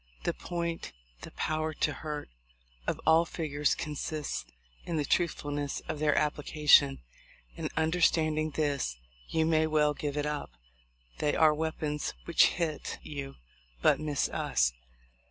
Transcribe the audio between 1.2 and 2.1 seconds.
the power t0